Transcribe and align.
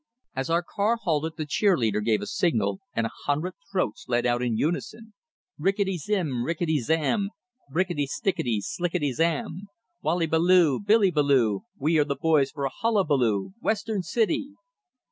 As 0.35 0.49
our 0.49 0.63
car 0.63 0.97
halted, 0.99 1.33
the 1.37 1.45
cheer 1.45 1.77
leader 1.77 2.01
gave 2.01 2.23
a 2.23 2.25
signal, 2.25 2.79
and 2.95 3.05
a 3.05 3.11
hundred 3.27 3.53
throats 3.71 4.05
let 4.07 4.25
out 4.25 4.41
in 4.41 4.57
unison: 4.57 5.13
"Rickety 5.59 5.97
zim, 5.99 6.43
rickety 6.43 6.79
zam, 6.79 7.29
Brickety, 7.71 8.07
stickety, 8.07 8.61
slickety 8.63 9.13
slam! 9.13 9.67
Wallybaloo! 10.03 10.79
Billybazoo! 10.83 11.65
We 11.77 11.99
are 11.99 12.03
the 12.05 12.15
boys 12.15 12.49
for 12.49 12.65
a 12.65 12.71
hullabaloo 12.79 13.53
Western 13.61 14.01
City!" 14.01 14.55